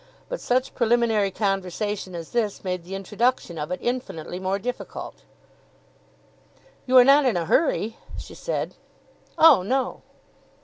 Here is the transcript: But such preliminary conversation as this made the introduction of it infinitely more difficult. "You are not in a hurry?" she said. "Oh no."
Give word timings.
But 0.29 0.41
such 0.41 0.73
preliminary 0.73 1.29
conversation 1.29 2.15
as 2.15 2.31
this 2.31 2.63
made 2.63 2.83
the 2.83 2.95
introduction 2.95 3.59
of 3.59 3.69
it 3.69 3.77
infinitely 3.83 4.39
more 4.39 4.57
difficult. 4.57 5.17
"You 6.87 6.97
are 6.97 7.03
not 7.03 7.23
in 7.23 7.37
a 7.37 7.45
hurry?" 7.45 7.97
she 8.17 8.33
said. 8.33 8.73
"Oh 9.37 9.61
no." 9.61 10.01